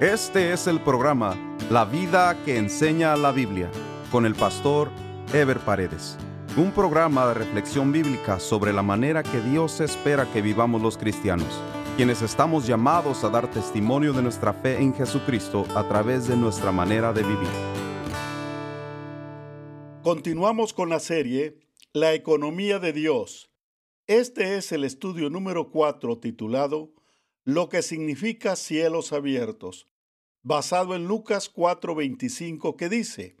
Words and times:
Este 0.00 0.52
es 0.52 0.66
el 0.66 0.80
programa 0.80 1.36
La 1.70 1.84
vida 1.84 2.36
que 2.44 2.56
enseña 2.56 3.16
la 3.16 3.30
Biblia 3.30 3.70
con 4.10 4.26
el 4.26 4.34
pastor 4.34 4.90
Ever 5.32 5.60
Paredes. 5.60 6.18
Un 6.56 6.72
programa 6.72 7.28
de 7.28 7.34
reflexión 7.34 7.92
bíblica 7.92 8.40
sobre 8.40 8.72
la 8.72 8.82
manera 8.82 9.22
que 9.22 9.40
Dios 9.40 9.80
espera 9.80 10.26
que 10.32 10.42
vivamos 10.42 10.82
los 10.82 10.98
cristianos, 10.98 11.46
quienes 11.96 12.22
estamos 12.22 12.66
llamados 12.66 13.22
a 13.22 13.28
dar 13.28 13.48
testimonio 13.48 14.12
de 14.12 14.22
nuestra 14.22 14.52
fe 14.52 14.78
en 14.78 14.92
Jesucristo 14.92 15.64
a 15.76 15.86
través 15.86 16.26
de 16.26 16.36
nuestra 16.36 16.72
manera 16.72 17.12
de 17.12 17.22
vivir. 17.22 17.48
Continuamos 20.02 20.72
con 20.72 20.88
la 20.88 20.98
serie 20.98 21.60
La 21.92 22.14
economía 22.14 22.80
de 22.80 22.92
Dios. 22.92 23.48
Este 24.08 24.56
es 24.56 24.72
el 24.72 24.82
estudio 24.82 25.30
número 25.30 25.70
4 25.70 26.18
titulado 26.18 26.93
lo 27.44 27.68
que 27.68 27.82
significa 27.82 28.56
cielos 28.56 29.12
abiertos, 29.12 29.86
basado 30.42 30.94
en 30.94 31.06
Lucas 31.06 31.50
4:25 31.52 32.76
que 32.76 32.88
dice, 32.88 33.36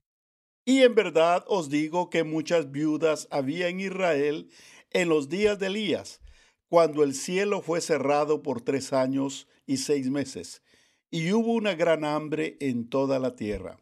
Y 0.66 0.82
en 0.82 0.94
verdad 0.94 1.44
os 1.48 1.68
digo 1.68 2.08
que 2.10 2.24
muchas 2.24 2.70
viudas 2.70 3.28
había 3.30 3.68
en 3.68 3.80
Israel 3.80 4.50
en 4.90 5.08
los 5.08 5.28
días 5.28 5.58
de 5.58 5.66
Elías, 5.66 6.20
cuando 6.68 7.02
el 7.02 7.14
cielo 7.14 7.60
fue 7.60 7.80
cerrado 7.80 8.42
por 8.42 8.62
tres 8.62 8.92
años 8.92 9.48
y 9.66 9.78
seis 9.78 10.10
meses, 10.10 10.62
y 11.10 11.32
hubo 11.32 11.52
una 11.52 11.74
gran 11.74 12.04
hambre 12.04 12.56
en 12.60 12.88
toda 12.88 13.18
la 13.18 13.36
tierra. 13.36 13.78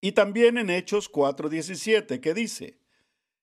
Y 0.00 0.12
también 0.12 0.58
en 0.58 0.68
Hechos 0.68 1.10
4:17 1.10 2.20
que 2.20 2.34
dice, 2.34 2.78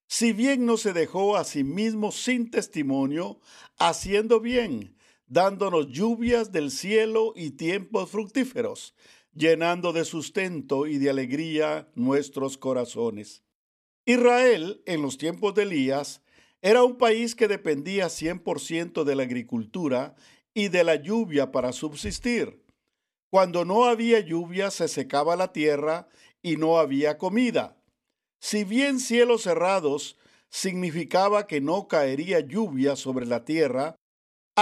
si 0.06 0.32
bien 0.32 0.66
no 0.66 0.76
se 0.76 0.92
dejó 0.92 1.36
a 1.36 1.44
sí 1.44 1.62
mismo 1.62 2.10
sin 2.10 2.50
testimonio, 2.50 3.40
haciendo 3.78 4.40
bien, 4.40 4.96
dándonos 5.30 5.86
lluvias 5.86 6.50
del 6.50 6.72
cielo 6.72 7.32
y 7.36 7.52
tiempos 7.52 8.10
fructíferos, 8.10 8.94
llenando 9.32 9.92
de 9.92 10.04
sustento 10.04 10.88
y 10.88 10.98
de 10.98 11.08
alegría 11.08 11.88
nuestros 11.94 12.58
corazones. 12.58 13.44
Israel, 14.04 14.82
en 14.86 15.02
los 15.02 15.18
tiempos 15.18 15.54
de 15.54 15.62
Elías, 15.62 16.20
era 16.62 16.82
un 16.82 16.98
país 16.98 17.36
que 17.36 17.46
dependía 17.46 18.06
100% 18.06 19.04
de 19.04 19.14
la 19.14 19.22
agricultura 19.22 20.16
y 20.52 20.66
de 20.66 20.82
la 20.82 20.96
lluvia 20.96 21.52
para 21.52 21.72
subsistir. 21.72 22.64
Cuando 23.30 23.64
no 23.64 23.84
había 23.84 24.18
lluvia 24.18 24.72
se 24.72 24.88
secaba 24.88 25.36
la 25.36 25.52
tierra 25.52 26.08
y 26.42 26.56
no 26.56 26.78
había 26.78 27.18
comida. 27.18 27.76
Si 28.40 28.64
bien 28.64 28.98
cielos 28.98 29.42
cerrados 29.42 30.18
significaba 30.48 31.46
que 31.46 31.60
no 31.60 31.86
caería 31.86 32.40
lluvia 32.40 32.96
sobre 32.96 33.26
la 33.26 33.44
tierra, 33.44 33.99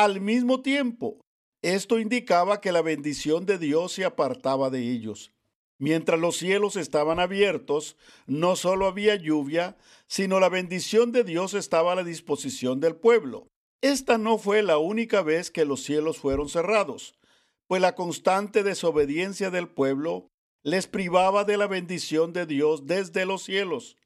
al 0.05 0.21
mismo 0.21 0.63
tiempo, 0.63 1.19
esto 1.61 1.99
indicaba 1.99 2.61
que 2.61 2.71
la 2.71 2.83
bendición 2.83 3.47
de 3.47 3.59
Dios 3.59 3.91
se 3.91 4.05
apartaba 4.05 4.71
de 4.71 4.93
ellos. 4.93 5.33
Mientras 5.81 6.21
los 6.21 6.37
cielos 6.37 6.77
estaban 6.77 7.19
abiertos, 7.19 7.97
no 8.29 8.55
solo 8.55 8.87
había 8.87 9.17
lluvia, 9.17 9.77
sino 10.07 10.39
la 10.39 10.49
bendición 10.49 11.11
de 11.11 11.25
Dios 11.25 11.53
estaba 11.53 11.93
a 11.93 11.97
la 11.97 12.05
disposición 12.05 12.79
del 12.79 12.95
pueblo. 12.95 13.49
Esta 13.81 14.19
no 14.19 14.39
fue 14.39 14.63
la 14.63 14.79
única 14.79 15.23
vez 15.23 15.51
que 15.51 15.65
los 15.65 15.83
cielos 15.83 16.19
fueron 16.19 16.49
cerrados, 16.49 17.19
pues 17.67 17.83
la 17.83 17.97
constante 17.97 18.63
desobediencia 18.63 19.51
del 19.51 19.69
pueblo 19.69 20.29
les 20.63 20.87
privaba 20.87 21.43
de 21.43 21.57
la 21.57 21.67
bendición 21.67 22.33
de 22.33 22.47
Dios 22.47 22.87
desde 22.87 23.27
los 23.27 23.43
cielos. 23.43 23.97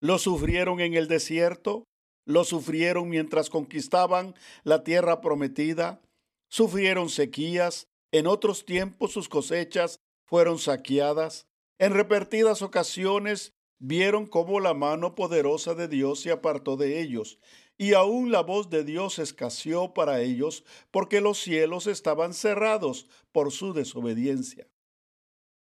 Lo 0.00 0.18
sufrieron 0.18 0.80
en 0.80 0.94
el 0.94 1.06
desierto, 1.06 1.84
lo 2.24 2.44
sufrieron 2.44 3.08
mientras 3.08 3.50
conquistaban 3.50 4.34
la 4.62 4.84
tierra 4.84 5.20
prometida, 5.20 6.00
sufrieron 6.48 7.08
sequías, 7.08 7.88
en 8.12 8.26
otros 8.26 8.64
tiempos 8.64 9.12
sus 9.12 9.28
cosechas 9.28 10.00
fueron 10.24 10.58
saqueadas, 10.58 11.46
en 11.78 11.92
repetidas 11.92 12.62
ocasiones 12.62 13.52
vieron 13.78 14.26
cómo 14.26 14.60
la 14.60 14.72
mano 14.72 15.14
poderosa 15.14 15.74
de 15.74 15.88
Dios 15.88 16.20
se 16.20 16.30
apartó 16.30 16.76
de 16.76 17.00
ellos, 17.00 17.38
y 17.76 17.94
aún 17.94 18.30
la 18.30 18.40
voz 18.40 18.70
de 18.70 18.84
Dios 18.84 19.18
escaseó 19.18 19.92
para 19.94 20.20
ellos, 20.20 20.64
porque 20.90 21.20
los 21.20 21.38
cielos 21.38 21.86
estaban 21.86 22.32
cerrados 22.32 23.08
por 23.32 23.50
su 23.50 23.72
desobediencia. 23.72 24.68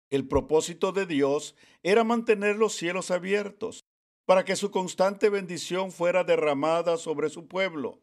El 0.09 0.27
propósito 0.27 0.91
de 0.91 1.05
Dios 1.05 1.55
era 1.83 2.03
mantener 2.03 2.55
los 2.55 2.73
cielos 2.73 3.11
abiertos, 3.11 3.85
para 4.29 4.45
que 4.45 4.55
su 4.55 4.69
constante 4.69 5.27
bendición 5.31 5.91
fuera 5.91 6.23
derramada 6.23 6.97
sobre 6.97 7.31
su 7.31 7.47
pueblo. 7.47 7.99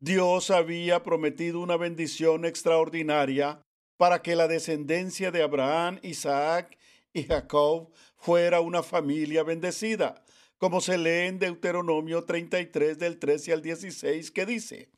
Dios 0.00 0.50
había 0.50 1.04
prometido 1.04 1.60
una 1.60 1.76
bendición 1.76 2.44
extraordinaria 2.44 3.62
para 3.96 4.20
que 4.20 4.34
la 4.34 4.48
descendencia 4.48 5.30
de 5.30 5.40
Abraham, 5.40 6.00
Isaac 6.02 6.76
y 7.12 7.22
Jacob 7.22 7.92
fuera 8.16 8.60
una 8.60 8.82
familia 8.82 9.44
bendecida, 9.44 10.24
como 10.56 10.80
se 10.80 10.98
lee 10.98 11.28
en 11.28 11.38
Deuteronomio 11.38 12.24
33 12.24 12.98
del 12.98 13.20
13 13.20 13.52
al 13.52 13.62
16 13.62 14.32
que 14.32 14.46
dice, 14.46 14.90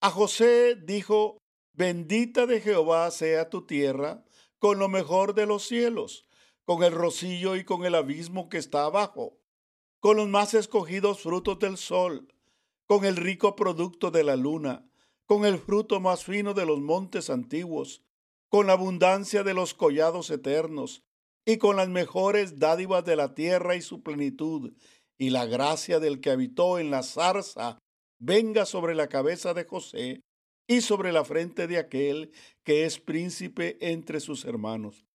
A 0.00 0.10
José 0.10 0.74
dijo, 0.74 1.38
bendita 1.74 2.46
de 2.46 2.60
Jehová 2.60 3.08
sea 3.12 3.50
tu 3.50 3.66
tierra 3.66 4.24
con 4.58 4.80
lo 4.80 4.88
mejor 4.88 5.36
de 5.36 5.46
los 5.46 5.62
cielos, 5.62 6.26
con 6.64 6.82
el 6.82 6.90
rocío 6.90 7.54
y 7.54 7.62
con 7.62 7.84
el 7.84 7.94
abismo 7.94 8.48
que 8.48 8.58
está 8.58 8.82
abajo 8.82 9.38
con 10.00 10.16
los 10.16 10.28
más 10.28 10.54
escogidos 10.54 11.20
frutos 11.20 11.58
del 11.58 11.76
sol, 11.76 12.32
con 12.86 13.04
el 13.04 13.16
rico 13.16 13.56
producto 13.56 14.10
de 14.10 14.24
la 14.24 14.36
luna, 14.36 14.88
con 15.26 15.44
el 15.44 15.58
fruto 15.58 16.00
más 16.00 16.24
fino 16.24 16.54
de 16.54 16.66
los 16.66 16.80
montes 16.80 17.30
antiguos, 17.30 18.02
con 18.48 18.66
la 18.66 18.74
abundancia 18.74 19.42
de 19.42 19.54
los 19.54 19.74
collados 19.74 20.30
eternos, 20.30 21.02
y 21.44 21.56
con 21.56 21.76
las 21.76 21.88
mejores 21.88 22.58
dádivas 22.58 23.04
de 23.04 23.16
la 23.16 23.34
tierra 23.34 23.74
y 23.74 23.80
su 23.80 24.02
plenitud, 24.02 24.74
y 25.18 25.30
la 25.30 25.46
gracia 25.46 25.98
del 25.98 26.20
que 26.20 26.30
habitó 26.30 26.78
en 26.78 26.90
la 26.90 27.02
zarza, 27.02 27.78
venga 28.20 28.66
sobre 28.66 28.94
la 28.94 29.08
cabeza 29.08 29.54
de 29.54 29.64
José 29.64 30.20
y 30.68 30.82
sobre 30.82 31.10
la 31.10 31.24
frente 31.24 31.66
de 31.66 31.78
aquel 31.78 32.32
que 32.64 32.84
es 32.84 33.00
príncipe 33.00 33.78
entre 33.80 34.20
sus 34.20 34.44
hermanos. 34.44 35.07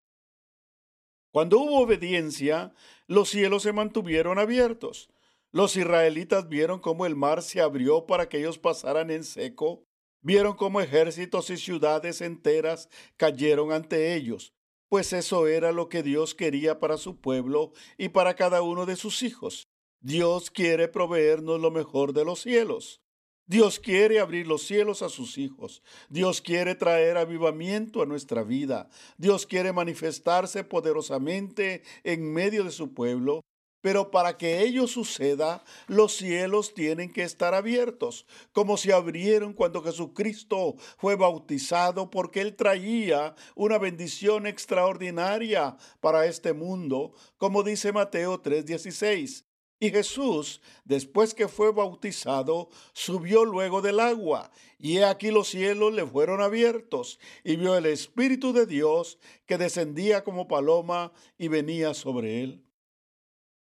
Cuando 1.33 1.59
hubo 1.61 1.81
obediencia, 1.81 2.75
los 3.07 3.31
cielos 3.31 3.63
se 3.63 3.73
mantuvieron 3.73 4.39
abiertos. 4.39 5.09
Los 5.51 5.77
israelitas 5.77 6.49
vieron 6.49 6.79
cómo 6.79 7.07
el 7.07 7.17
mar 7.17 7.43
se 7.43 7.63
abrió 7.63 8.07
para 8.07 8.29
que 8.29 8.39
ellos 8.39 8.59
pasaran 8.59 9.11
en 9.11 9.25
seco, 9.25 9.83
vieron 10.21 10.55
cómo 10.57 10.81
ejércitos 10.81 11.49
y 11.49 11.57
ciudades 11.57 12.21
enteras 12.21 12.91
cayeron 13.17 13.73
ante 13.73 14.15
ellos, 14.15 14.53
pues 14.89 15.15
eso 15.15 15.47
era 15.47 15.73
lo 15.73 15.89
que 15.89 16.03
Dios 16.03 16.35
quería 16.35 16.79
para 16.79 16.99
su 16.99 17.19
pueblo 17.19 17.73
y 17.97 18.11
para 18.11 18.35
cada 18.35 18.61
uno 18.61 18.85
de 18.85 18.97
sus 18.97 19.23
hijos. 19.23 19.67
Dios 20.01 20.51
quiere 20.51 20.89
proveernos 20.89 21.61
lo 21.61 21.71
mejor 21.71 22.13
de 22.13 22.27
los 22.27 22.41
cielos. 22.41 23.01
Dios 23.47 23.81
quiere 23.81 24.21
abrir 24.21 24.47
los 24.47 24.63
cielos 24.63 25.03
a 25.03 25.09
sus 25.09 25.37
hijos. 25.37 25.83
Dios 26.09 26.41
quiere 26.41 26.75
traer 26.75 27.17
avivamiento 27.17 28.01
a 28.01 28.07
nuestra 28.07 28.43
vida. 28.45 28.89
Dios 29.19 29.47
quiere 29.47 29.73
manifestarse 29.73 30.65
poderosamente 30.65 31.83
en 32.05 32.33
medio 32.33 32.65
de 32.65 32.71
su 32.71 32.95
pueblo. 32.95 33.43
Pero 33.83 34.13
para 34.13 34.39
que 34.39 34.61
ello 34.61 34.87
suceda, 34.87 35.65
los 35.89 36.15
cielos 36.15 36.73
tienen 36.73 37.13
que 37.13 37.25
estar 37.25 37.53
abiertos, 37.53 38.27
como 38.53 38.77
se 38.77 38.93
abrieron 38.93 39.53
cuando 39.55 39.83
Jesucristo 39.83 40.77
fue 40.99 41.17
bautizado, 41.17 42.09
porque 42.09 42.41
Él 42.41 42.55
traía 42.55 43.35
una 43.57 43.79
bendición 43.79 44.47
extraordinaria 44.47 45.77
para 46.01 46.27
este 46.27 46.53
mundo, 46.53 47.13
como 47.39 47.65
dice 47.65 47.91
Mateo 47.93 48.41
3:16. 48.41 49.47
Y 49.83 49.91
Jesús, 49.91 50.61
después 50.85 51.35
que 51.35 51.49
fue 51.49 51.73
bautizado, 51.73 52.69
subió 52.93 53.45
luego 53.45 53.83
del 53.83 53.99
agua, 53.99 54.53
y 54.79 54.99
he 54.99 55.05
aquí 55.05 55.33
los 55.33 55.49
cielos 55.49 55.93
le 55.93 56.07
fueron 56.07 56.41
abiertos, 56.41 57.19
y 57.43 57.57
vio 57.57 57.77
el 57.77 57.87
Espíritu 57.87 58.53
de 58.53 58.65
Dios 58.65 59.19
que 59.45 59.59
descendía 59.59 60.23
como 60.23 60.47
paloma 60.47 61.11
y 61.37 61.49
venía 61.49 61.95
sobre 61.95 62.45
él. 62.45 62.65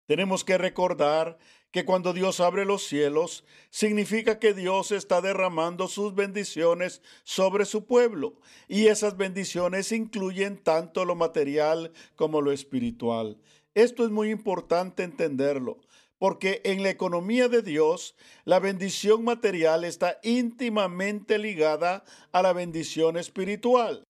Tenemos 0.05 0.43
que 0.43 0.59
recordar 0.59 1.39
que 1.71 1.85
cuando 1.85 2.13
Dios 2.13 2.39
abre 2.39 2.65
los 2.65 2.83
cielos, 2.83 3.43
significa 3.71 4.37
que 4.37 4.53
Dios 4.53 4.91
está 4.91 5.21
derramando 5.21 5.87
sus 5.87 6.13
bendiciones 6.13 7.01
sobre 7.23 7.65
su 7.65 7.87
pueblo, 7.87 8.39
y 8.67 8.89
esas 8.89 9.17
bendiciones 9.17 9.91
incluyen 9.91 10.61
tanto 10.61 11.03
lo 11.03 11.15
material 11.15 11.91
como 12.15 12.41
lo 12.41 12.51
espiritual. 12.51 13.39
Esto 13.73 14.05
es 14.05 14.11
muy 14.11 14.29
importante 14.29 15.03
entenderlo, 15.03 15.79
porque 16.25 16.61
en 16.65 16.81
la 16.81 16.89
economía 16.89 17.49
de 17.49 17.61
Dios 17.61 18.15
la 18.45 18.59
bendición 18.59 19.23
material 19.23 19.83
está 19.83 20.19
íntimamente 20.23 21.37
ligada 21.37 22.03
a 22.31 22.41
la 22.41 22.51
bendición 22.51 23.15
espiritual, 23.15 24.03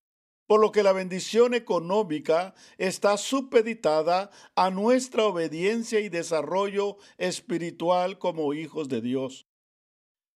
por 0.47 0.62
lo 0.62 0.71
que 0.71 0.81
la 0.81 0.94
bendición 0.94 1.53
económica 1.53 2.56
está 2.77 3.17
supeditada 3.17 4.31
a 4.56 4.69
nuestra 4.69 5.25
obediencia 5.25 6.00
y 6.00 6.07
desarrollo 6.07 6.95
espiritual 7.17 8.18
como 8.18 8.53
hijos 8.53 8.88
de 8.88 9.01
Dios. 9.01 9.45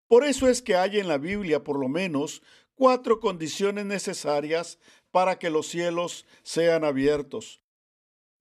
Por 0.09 0.25
eso 0.25 0.49
es 0.49 0.61
que 0.61 0.75
hay 0.75 0.99
en 0.99 1.07
la 1.07 1.17
Biblia 1.17 1.63
por 1.63 1.79
lo 1.79 1.87
menos 1.87 2.41
cuatro 2.75 3.21
condiciones 3.21 3.85
necesarias 3.85 4.79
para 5.11 5.39
que 5.39 5.49
los 5.49 5.67
cielos 5.67 6.25
sean 6.43 6.83
abiertos. 6.83 7.61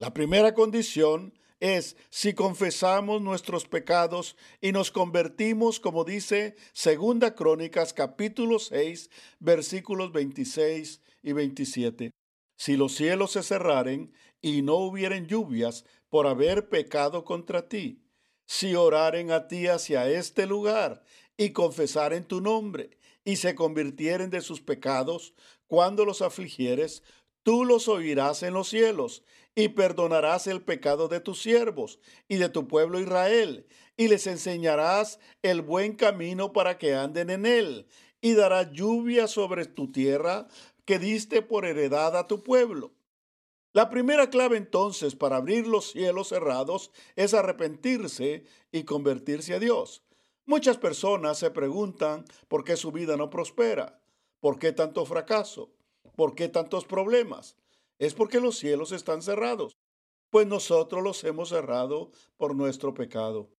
La 0.00 0.12
primera 0.12 0.54
condición 0.54 1.37
es 1.60 1.96
si 2.10 2.34
confesamos 2.34 3.20
nuestros 3.20 3.66
pecados 3.66 4.36
y 4.60 4.72
nos 4.72 4.90
convertimos, 4.90 5.80
como 5.80 6.04
dice 6.04 6.56
Segunda 6.72 7.34
Crónicas 7.34 7.92
capítulo 7.92 8.58
6, 8.58 9.10
versículos 9.40 10.12
26 10.12 11.02
y 11.22 11.32
27. 11.32 12.10
Si 12.56 12.76
los 12.76 12.94
cielos 12.94 13.32
se 13.32 13.42
cerraren 13.42 14.12
y 14.40 14.62
no 14.62 14.76
hubieren 14.76 15.26
lluvias 15.26 15.84
por 16.08 16.26
haber 16.26 16.68
pecado 16.68 17.24
contra 17.24 17.68
ti, 17.68 18.04
si 18.46 18.74
oraren 18.74 19.30
a 19.30 19.48
ti 19.48 19.66
hacia 19.66 20.08
este 20.08 20.46
lugar 20.46 21.02
y 21.36 21.50
confesaren 21.50 22.24
tu 22.24 22.40
nombre 22.40 22.98
y 23.24 23.36
se 23.36 23.54
convirtieren 23.54 24.30
de 24.30 24.40
sus 24.40 24.60
pecados 24.60 25.34
cuando 25.66 26.04
los 26.04 26.22
afligieres, 26.22 27.02
tú 27.48 27.64
los 27.64 27.88
oirás 27.88 28.42
en 28.42 28.52
los 28.52 28.68
cielos 28.68 29.22
y 29.54 29.70
perdonarás 29.70 30.46
el 30.46 30.60
pecado 30.60 31.08
de 31.08 31.20
tus 31.20 31.40
siervos 31.40 31.98
y 32.28 32.36
de 32.36 32.50
tu 32.50 32.68
pueblo 32.68 33.00
Israel, 33.00 33.66
y 33.96 34.08
les 34.08 34.26
enseñarás 34.26 35.18
el 35.40 35.62
buen 35.62 35.96
camino 35.96 36.52
para 36.52 36.76
que 36.76 36.94
anden 36.94 37.30
en 37.30 37.46
él, 37.46 37.86
y 38.20 38.34
darás 38.34 38.70
lluvia 38.72 39.26
sobre 39.28 39.64
tu 39.64 39.90
tierra 39.90 40.46
que 40.84 40.98
diste 40.98 41.40
por 41.40 41.64
heredad 41.64 42.18
a 42.18 42.26
tu 42.26 42.42
pueblo. 42.42 42.92
La 43.72 43.88
primera 43.88 44.28
clave 44.28 44.58
entonces 44.58 45.16
para 45.16 45.36
abrir 45.36 45.66
los 45.66 45.92
cielos 45.92 46.28
cerrados 46.28 46.90
es 47.16 47.32
arrepentirse 47.32 48.44
y 48.72 48.84
convertirse 48.84 49.54
a 49.54 49.58
Dios. 49.58 50.02
Muchas 50.44 50.76
personas 50.76 51.38
se 51.38 51.50
preguntan 51.50 52.26
por 52.46 52.62
qué 52.62 52.76
su 52.76 52.92
vida 52.92 53.16
no 53.16 53.30
prospera, 53.30 54.02
por 54.38 54.58
qué 54.58 54.72
tanto 54.72 55.06
fracaso, 55.06 55.72
por 56.18 56.34
qué 56.34 56.48
tantos 56.48 56.84
problemas 56.84 57.54
es 58.00 58.12
porque 58.12 58.40
los 58.40 58.58
cielos 58.58 58.90
están 58.90 59.22
cerrados, 59.22 59.78
pues 60.30 60.48
nosotros 60.48 61.00
los 61.00 61.22
hemos 61.22 61.50
cerrado 61.50 62.10
por 62.36 62.56
nuestro 62.56 62.92
pecado. 62.92 63.52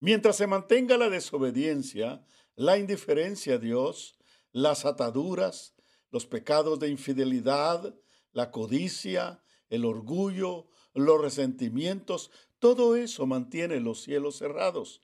Mientras 0.00 0.34
se 0.34 0.48
mantenga 0.48 0.96
la 0.96 1.08
desobediencia, 1.08 2.26
la 2.56 2.78
indiferencia 2.78 3.54
a 3.54 3.58
Dios, 3.58 4.18
las 4.50 4.86
ataduras, 4.86 5.76
los 6.10 6.26
pecados 6.26 6.80
de 6.80 6.88
infidelidad, 6.88 7.94
la 8.32 8.50
codicia, 8.50 9.44
el 9.68 9.84
orgullo, 9.84 10.66
los 10.94 11.20
resentimientos, 11.20 12.32
todo 12.58 12.96
eso 12.96 13.24
mantiene 13.24 13.78
los 13.78 14.02
cielos 14.02 14.38
cerrados. 14.38 15.00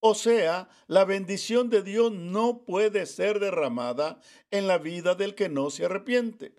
O 0.00 0.14
sea, 0.14 0.68
la 0.86 1.04
bendición 1.04 1.70
de 1.70 1.82
Dios 1.82 2.12
no 2.12 2.64
puede 2.64 3.06
ser 3.06 3.40
derramada 3.40 4.20
en 4.50 4.66
la 4.66 4.78
vida 4.78 5.14
del 5.14 5.34
que 5.34 5.48
no 5.48 5.70
se 5.70 5.86
arrepiente. 5.86 6.54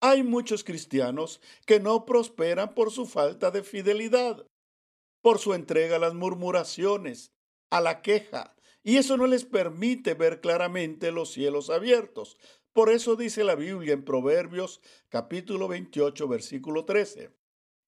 Hay 0.00 0.22
muchos 0.22 0.64
cristianos 0.64 1.40
que 1.66 1.80
no 1.80 2.04
prosperan 2.04 2.74
por 2.74 2.90
su 2.90 3.06
falta 3.06 3.50
de 3.50 3.62
fidelidad, 3.62 4.46
por 5.22 5.38
su 5.38 5.54
entrega 5.54 5.96
a 5.96 5.98
las 5.98 6.14
murmuraciones, 6.14 7.32
a 7.70 7.80
la 7.80 8.02
queja, 8.02 8.54
y 8.82 8.98
eso 8.98 9.16
no 9.16 9.26
les 9.26 9.46
permite 9.46 10.12
ver 10.12 10.42
claramente 10.42 11.10
los 11.10 11.32
cielos 11.32 11.70
abiertos. 11.70 12.36
Por 12.74 12.90
eso 12.90 13.16
dice 13.16 13.44
la 13.44 13.54
Biblia 13.54 13.94
en 13.94 14.04
Proverbios 14.04 14.82
capítulo 15.08 15.68
28 15.68 16.28
versículo 16.28 16.84
13. 16.84 17.30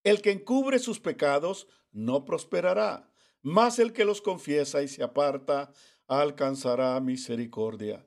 El 0.04 0.22
que 0.22 0.30
encubre 0.30 0.78
sus 0.78 1.00
pecados 1.00 1.68
no 1.92 2.24
prosperará, 2.24 3.12
mas 3.46 3.78
el 3.78 3.92
que 3.92 4.04
los 4.04 4.20
confiesa 4.20 4.82
y 4.82 4.88
se 4.88 5.04
aparta 5.04 5.72
alcanzará 6.08 6.98
misericordia. 6.98 8.04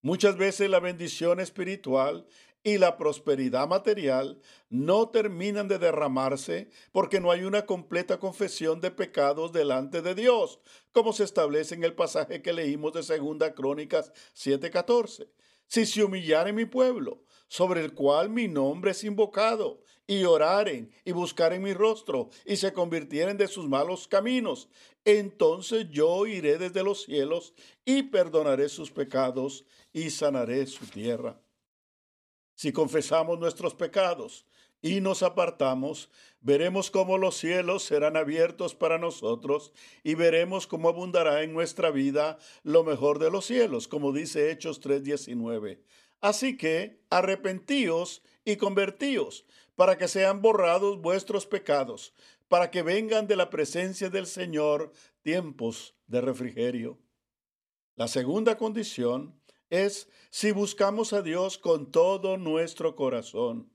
Muchas 0.00 0.36
veces 0.36 0.70
la 0.70 0.78
bendición 0.78 1.40
espiritual 1.40 2.28
y 2.62 2.78
la 2.78 2.96
prosperidad 2.96 3.66
material 3.66 4.40
no 4.68 5.08
terminan 5.08 5.66
de 5.66 5.80
derramarse 5.80 6.70
porque 6.92 7.18
no 7.18 7.32
hay 7.32 7.42
una 7.42 7.66
completa 7.66 8.20
confesión 8.20 8.80
de 8.80 8.92
pecados 8.92 9.52
delante 9.52 10.02
de 10.02 10.14
Dios, 10.14 10.60
como 10.92 11.12
se 11.12 11.24
establece 11.24 11.74
en 11.74 11.82
el 11.82 11.94
pasaje 11.94 12.40
que 12.40 12.52
leímos 12.52 12.92
de 12.92 13.02
Segunda 13.02 13.54
Crónicas 13.54 14.12
7:14. 14.34 15.26
Si 15.66 15.84
se 15.84 16.04
humillare 16.04 16.52
mi 16.52 16.64
pueblo, 16.64 17.24
sobre 17.48 17.80
el 17.80 17.92
cual 17.92 18.30
mi 18.30 18.46
nombre 18.46 18.92
es 18.92 19.02
invocado, 19.02 19.82
y 20.06 20.24
oraren 20.24 20.90
y 21.04 21.12
buscaren 21.12 21.62
mi 21.62 21.74
rostro, 21.74 22.30
y 22.44 22.56
se 22.56 22.72
convirtieren 22.72 23.36
de 23.36 23.48
sus 23.48 23.68
malos 23.68 24.06
caminos, 24.06 24.68
entonces 25.04 25.86
yo 25.90 26.26
iré 26.26 26.58
desde 26.58 26.82
los 26.82 27.04
cielos 27.04 27.54
y 27.84 28.02
perdonaré 28.04 28.68
sus 28.68 28.90
pecados 28.90 29.64
y 29.92 30.10
sanaré 30.10 30.66
su 30.66 30.86
tierra. 30.86 31.40
Si 32.56 32.72
confesamos 32.72 33.38
nuestros 33.38 33.74
pecados 33.74 34.46
y 34.82 35.00
nos 35.00 35.22
apartamos, 35.22 36.10
veremos 36.40 36.90
cómo 36.90 37.18
los 37.18 37.36
cielos 37.36 37.84
serán 37.84 38.16
abiertos 38.16 38.74
para 38.74 38.98
nosotros 38.98 39.72
y 40.02 40.14
veremos 40.14 40.66
cómo 40.66 40.88
abundará 40.88 41.42
en 41.42 41.52
nuestra 41.52 41.90
vida 41.90 42.38
lo 42.62 42.82
mejor 42.82 43.18
de 43.18 43.30
los 43.30 43.46
cielos, 43.46 43.88
como 43.88 44.12
dice 44.12 44.50
Hechos 44.50 44.80
3:19. 44.80 45.82
Así 46.20 46.56
que 46.56 47.00
arrepentíos 47.10 48.22
y 48.44 48.56
convertíos 48.56 49.44
para 49.76 49.96
que 49.96 50.08
sean 50.08 50.42
borrados 50.42 51.00
vuestros 51.00 51.46
pecados, 51.46 52.12
para 52.48 52.70
que 52.70 52.82
vengan 52.82 53.26
de 53.26 53.36
la 53.36 53.50
presencia 53.50 54.10
del 54.10 54.26
Señor 54.26 54.92
tiempos 55.22 55.94
de 56.06 56.20
refrigerio. 56.20 56.98
La 57.94 58.08
segunda 58.08 58.56
condición 58.56 59.40
es 59.70 60.08
si 60.30 60.50
buscamos 60.50 61.12
a 61.12 61.22
Dios 61.22 61.58
con 61.58 61.90
todo 61.90 62.36
nuestro 62.36 62.96
corazón. 62.96 63.70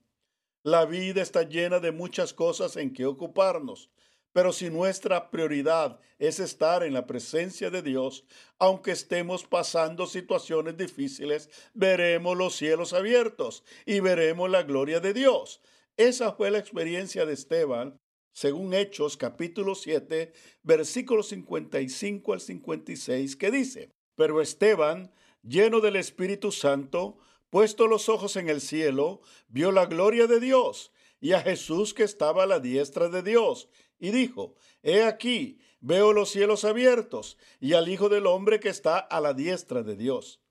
La 0.62 0.84
vida 0.84 1.22
está 1.22 1.42
llena 1.42 1.80
de 1.80 1.92
muchas 1.92 2.32
cosas 2.32 2.76
en 2.76 2.92
que 2.92 3.04
ocuparnos, 3.04 3.90
pero 4.32 4.52
si 4.52 4.70
nuestra 4.70 5.30
prioridad 5.30 6.00
es 6.18 6.40
estar 6.40 6.82
en 6.82 6.94
la 6.94 7.06
presencia 7.06 7.70
de 7.70 7.82
Dios, 7.82 8.24
aunque 8.58 8.92
estemos 8.92 9.44
pasando 9.44 10.06
situaciones 10.06 10.76
difíciles, 10.76 11.50
veremos 11.74 12.36
los 12.36 12.54
cielos 12.54 12.92
abiertos 12.92 13.64
y 13.84 14.00
veremos 14.00 14.48
la 14.48 14.62
gloria 14.62 15.00
de 15.00 15.12
Dios. 15.12 15.60
Esa 15.96 16.32
fue 16.32 16.50
la 16.50 16.58
experiencia 16.58 17.26
de 17.26 17.34
Esteban, 17.34 18.00
según 18.32 18.72
Hechos 18.72 19.18
capítulo 19.18 19.74
7, 19.74 20.32
versículos 20.62 21.28
55 21.28 22.32
al 22.32 22.40
56, 22.40 23.36
que 23.36 23.50
dice, 23.50 23.90
pero 24.14 24.40
Esteban 24.40 25.12
lleno 25.42 25.80
del 25.80 25.96
Espíritu 25.96 26.50
Santo, 26.50 27.18
puesto 27.50 27.86
los 27.86 28.08
ojos 28.08 28.36
en 28.36 28.48
el 28.48 28.62
cielo, 28.62 29.20
vio 29.48 29.70
la 29.70 29.84
gloria 29.84 30.26
de 30.26 30.40
Dios 30.40 30.92
y 31.20 31.32
a 31.32 31.40
Jesús 31.40 31.92
que 31.92 32.04
estaba 32.04 32.44
a 32.44 32.46
la 32.46 32.58
diestra 32.58 33.08
de 33.08 33.22
Dios, 33.22 33.68
y 33.98 34.10
dijo, 34.10 34.56
He 34.82 35.04
aquí, 35.04 35.58
veo 35.80 36.12
los 36.12 36.30
cielos 36.30 36.64
abiertos 36.64 37.38
y 37.60 37.74
al 37.74 37.88
Hijo 37.88 38.08
del 38.08 38.26
Hombre 38.26 38.60
que 38.60 38.70
está 38.70 38.98
a 38.98 39.20
la 39.20 39.34
diestra 39.34 39.82
de 39.82 39.94
Dios. 39.94 40.41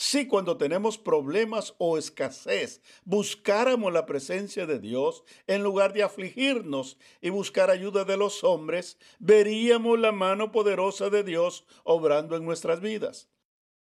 Si 0.00 0.28
cuando 0.28 0.56
tenemos 0.56 0.96
problemas 0.96 1.74
o 1.78 1.98
escasez 1.98 2.82
buscáramos 3.04 3.92
la 3.92 4.06
presencia 4.06 4.64
de 4.64 4.78
Dios 4.78 5.24
en 5.48 5.64
lugar 5.64 5.92
de 5.92 6.04
afligirnos 6.04 6.98
y 7.20 7.30
buscar 7.30 7.68
ayuda 7.68 8.04
de 8.04 8.16
los 8.16 8.44
hombres, 8.44 8.96
veríamos 9.18 9.98
la 9.98 10.12
mano 10.12 10.52
poderosa 10.52 11.10
de 11.10 11.24
Dios 11.24 11.64
obrando 11.82 12.36
en 12.36 12.44
nuestras 12.44 12.80
vidas. 12.80 13.28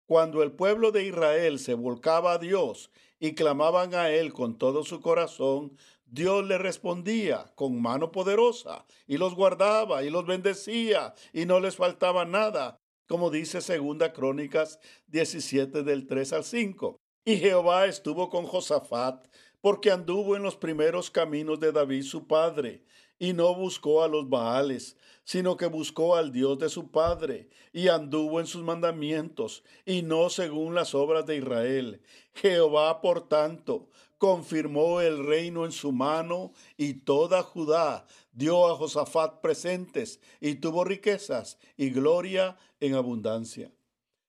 Cuando 0.06 0.42
el 0.42 0.52
pueblo 0.52 0.90
de 0.90 1.04
Israel 1.04 1.58
se 1.58 1.74
volcaba 1.74 2.32
a 2.32 2.38
Dios 2.38 2.90
y 3.20 3.34
clamaban 3.34 3.94
a 3.94 4.08
Él 4.08 4.32
con 4.32 4.56
todo 4.56 4.84
su 4.84 5.02
corazón, 5.02 5.76
Dios 6.06 6.46
le 6.46 6.56
respondía 6.56 7.52
con 7.56 7.82
mano 7.82 8.10
poderosa 8.10 8.86
y 9.06 9.18
los 9.18 9.34
guardaba 9.34 10.02
y 10.02 10.08
los 10.08 10.24
bendecía 10.24 11.12
y 11.34 11.44
no 11.44 11.60
les 11.60 11.76
faltaba 11.76 12.24
nada, 12.24 12.80
como 13.06 13.30
dice 13.30 13.60
segunda 13.60 14.12
Crónicas 14.12 14.78
17 15.08 15.82
del 15.82 16.06
3 16.06 16.32
al 16.32 16.44
5. 16.44 17.00
Y 17.24 17.36
Jehová 17.36 17.86
estuvo 17.86 18.28
con 18.30 18.44
Josafat 18.44 19.26
porque 19.60 19.90
anduvo 19.90 20.36
en 20.36 20.42
los 20.42 20.56
primeros 20.56 21.10
caminos 21.10 21.58
de 21.58 21.72
David 21.72 22.02
su 22.02 22.26
padre 22.26 22.84
y 23.18 23.32
no 23.32 23.54
buscó 23.54 24.02
a 24.02 24.08
los 24.08 24.28
Baales, 24.28 24.96
sino 25.24 25.56
que 25.56 25.66
buscó 25.66 26.16
al 26.16 26.32
Dios 26.32 26.58
de 26.58 26.68
su 26.68 26.90
Padre, 26.90 27.48
y 27.72 27.88
anduvo 27.88 28.40
en 28.40 28.46
sus 28.46 28.62
mandamientos, 28.62 29.64
y 29.84 30.02
no 30.02 30.28
según 30.30 30.74
las 30.74 30.94
obras 30.94 31.26
de 31.26 31.36
Israel. 31.36 32.02
Jehová, 32.34 33.00
por 33.00 33.28
tanto, 33.28 33.88
confirmó 34.18 35.00
el 35.00 35.26
reino 35.26 35.64
en 35.64 35.72
su 35.72 35.92
mano, 35.92 36.52
y 36.76 36.94
toda 36.94 37.42
Judá 37.42 38.06
dio 38.32 38.66
a 38.66 38.76
Josafat 38.76 39.40
presentes, 39.40 40.20
y 40.40 40.56
tuvo 40.56 40.84
riquezas 40.84 41.58
y 41.76 41.90
gloria 41.90 42.56
en 42.80 42.94
abundancia. 42.94 43.72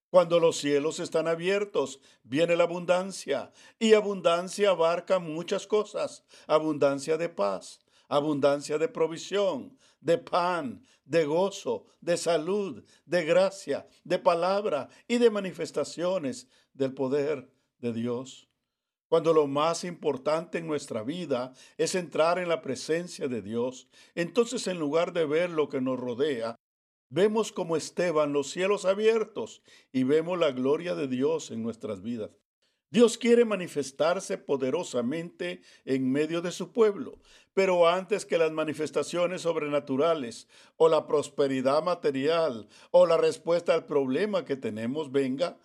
Cuando 0.09 0.39
los 0.39 0.57
cielos 0.57 0.99
están 0.99 1.27
abiertos, 1.27 1.99
viene 2.23 2.55
la 2.55 2.63
abundancia, 2.63 3.51
y 3.77 3.93
abundancia 3.93 4.69
abarca 4.69 5.19
muchas 5.19 5.67
cosas, 5.67 6.23
abundancia 6.47 7.17
de 7.17 7.29
paz 7.29 7.79
abundancia 8.07 8.77
de 8.77 8.87
provisión, 8.87 9.77
de 9.99 10.17
pan, 10.17 10.83
de 11.05 11.25
gozo, 11.25 11.87
de 12.01 12.17
salud, 12.17 12.83
de 13.05 13.25
gracia, 13.25 13.87
de 14.03 14.19
palabra 14.19 14.89
y 15.07 15.17
de 15.17 15.29
manifestaciones 15.29 16.47
del 16.73 16.93
poder 16.93 17.49
de 17.79 17.93
Dios. 17.93 18.47
Cuando 19.09 19.33
lo 19.33 19.47
más 19.47 19.83
importante 19.83 20.57
en 20.57 20.67
nuestra 20.67 21.01
vida 21.03 21.53
es 21.77 21.95
entrar 21.95 22.39
en 22.39 22.49
la 22.49 22.61
presencia 22.61 23.27
de 23.27 23.41
Dios, 23.41 23.87
entonces 24.15 24.67
en 24.67 24.79
lugar 24.79 25.13
de 25.13 25.25
ver 25.25 25.49
lo 25.49 25.69
que 25.69 25.79
nos 25.79 25.99
rodea, 25.99 26.55
vemos 27.09 27.53
como 27.53 27.77
Esteban 27.77 28.33
los 28.33 28.49
cielos 28.49 28.83
abiertos 28.83 29.61
y 29.93 30.03
vemos 30.03 30.37
la 30.37 30.51
gloria 30.51 30.93
de 30.93 31.07
Dios 31.07 31.51
en 31.51 31.63
nuestras 31.63 32.01
vidas. 32.01 32.31
Dios 32.89 33.17
quiere 33.17 33.43
manifestarse 33.43 34.37
poderosamente 34.37 35.61
en 35.83 36.09
medio 36.09 36.41
de 36.41 36.51
su 36.51 36.71
pueblo, 36.71 37.19
pero 37.53 37.87
antes 37.87 38.25
que 38.25 38.37
las 38.37 38.51
manifestaciones 38.51 39.41
sobrenaturales 39.41 40.47
o 40.77 40.87
la 40.87 41.05
prosperidad 41.05 41.83
material 41.83 42.69
o 42.91 43.05
la 43.05 43.17
respuesta 43.17 43.73
al 43.73 43.85
problema 43.85 44.45
que 44.45 44.55
tenemos 44.55 45.11
venga, 45.11 45.57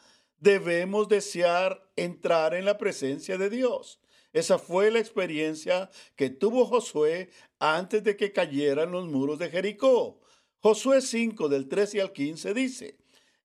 debemos 0.43 1.09
desear 1.09 1.89
entrar 1.95 2.53
en 2.55 2.65
la 2.65 2.77
presencia 2.77 3.39
de 3.39 3.49
Dios. 3.49 4.01
Esa 4.33 4.59
fue 4.59 4.91
la 4.91 4.99
experiencia 4.99 5.89
que 6.17 6.31
tuvo 6.31 6.67
Josué 6.67 7.31
antes 7.61 8.03
de 8.03 8.17
que 8.17 8.33
cayeran 8.33 8.91
los 8.91 9.07
muros 9.07 9.39
de 9.39 9.51
Jericó. 9.51 10.21
Josué 10.59 11.01
5 11.01 11.49
del 11.49 11.69
13 11.69 12.01
al 12.01 12.13
15 12.13 12.55
dice, 12.55 12.99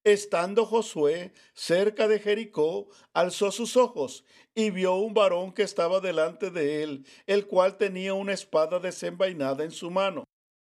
Estando 0.03 0.65
Josué 0.65 1.33
cerca 1.53 2.07
de 2.07 2.19
Jericó, 2.19 2.87
alzó 3.13 3.51
sus 3.51 3.77
ojos 3.77 4.23
y 4.55 4.71
vio 4.71 4.95
un 4.95 5.13
varón 5.13 5.51
que 5.51 5.63
estaba 5.63 5.99
delante 5.99 6.49
de 6.49 6.81
él, 6.81 7.05
el 7.27 7.45
cual 7.45 7.77
tenía 7.77 8.15
una 8.15 8.33
espada 8.33 8.79
desenvainada 8.79 9.63
en 9.63 9.71
su 9.71 9.91
mano. 9.91 10.23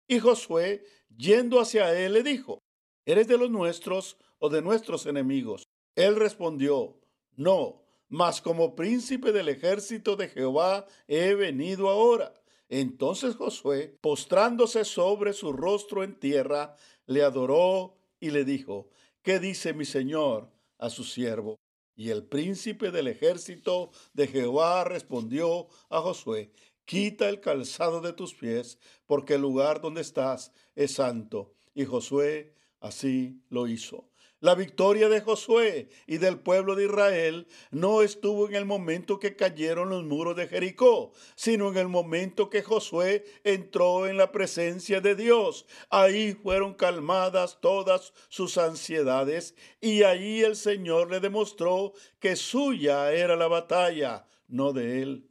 Y 0.10 0.19
Josué, 0.19 0.84
yendo 1.15 1.62
hacia 1.62 1.98
él, 1.98 2.13
le 2.13 2.24
dijo, 2.24 2.60
¿Eres 3.05 3.29
de 3.29 3.38
los 3.38 3.50
nuestros 3.50 4.17
o 4.39 4.50
de 4.50 4.62
nuestros 4.62 5.05
enemigos? 5.05 5.63
Él 5.98 6.16
respondió, 6.16 6.96
No, 7.36 7.82
mas 8.08 8.39
como 8.39 8.75
príncipe 8.75 9.32
del 9.32 9.50
ejército 9.50 10.16
de 10.16 10.30
Jehová 10.30 10.86
he 11.08 11.34
venido 11.34 11.89
ahora. 11.89 12.39
Entonces 12.70 13.36
Josué, 13.36 13.98
postrándose 14.00 14.86
sobre 14.86 15.34
su 15.34 15.51
rostro 15.54 16.04
en 16.04 16.20
tierra, 16.20 16.75
le 17.08 17.24
adoró 17.24 17.98
y 18.20 18.30
le 18.30 18.46
dijo, 18.46 18.89
¿Qué 19.24 19.39
dice 19.39 19.74
mi 19.74 19.86
señor 19.86 20.51
a 20.77 20.92
su 20.92 21.04
siervo? 21.04 21.56
Y 21.96 22.12
el 22.12 22.24
príncipe 22.24 22.92
del 22.92 23.08
ejército 23.08 23.89
de 24.13 24.27
Jehová 24.27 24.84
respondió 24.84 25.68
a 25.89 26.00
Josué, 26.01 26.51
Quita 26.86 27.27
el 27.27 27.42
calzado 27.42 28.01
de 28.01 28.13
tus 28.13 28.36
pies, 28.36 28.77
porque 29.08 29.34
el 29.34 29.42
lugar 29.42 29.82
donde 29.82 30.01
estás 30.01 30.51
es 30.75 30.94
santo. 30.94 31.56
Y 31.74 31.86
Josué 31.86 32.54
así 32.82 33.42
lo 33.50 33.68
hizo. 33.68 34.08
La 34.48 34.56
victoria 34.56 35.10
de 35.10 35.20
Josué 35.20 35.89
y 36.06 36.20
del 36.20 36.39
pueblo 36.39 36.75
de 36.75 36.86
Israel 36.86 37.48
no 37.70 38.01
estuvo 38.01 38.48
en 38.48 38.56
el 38.56 38.63
momento 38.63 39.20
que 39.20 39.36
cayeron 39.36 39.89
los 39.89 40.06
muros 40.06 40.38
de 40.38 40.48
Jericó, 40.48 41.12
sino 41.36 41.68
en 41.68 41.75
el 41.75 41.89
momento 41.89 42.50
que 42.50 42.63
Josué 42.63 43.25
entró 43.44 44.08
en 44.08 44.16
la 44.16 44.32
presencia 44.32 45.01
de 45.01 45.16
Dios. 45.16 45.66
Ahí 45.89 46.32
fueron 46.32 46.75
calmadas 46.75 47.60
todas 47.60 48.13
sus 48.30 48.58
ansiedades 48.58 49.54
y 49.82 50.04
ahí 50.04 50.39
el 50.39 50.56
Señor 50.56 51.12
le 51.12 51.20
demostró 51.20 51.92
que 52.18 52.38
suya 52.38 53.12
era 53.12 53.36
la 53.36 53.50
batalla, 53.50 54.27
no 54.48 54.72
de 54.72 55.01
él. 55.01 55.30